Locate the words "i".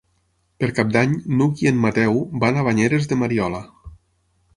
1.65-1.69